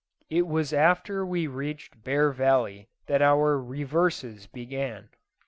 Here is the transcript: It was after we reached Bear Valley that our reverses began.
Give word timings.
It 0.31 0.47
was 0.47 0.73
after 0.73 1.23
we 1.23 1.45
reached 1.45 2.03
Bear 2.03 2.31
Valley 2.31 2.87
that 3.05 3.21
our 3.21 3.61
reverses 3.61 4.47
began. 4.47 5.09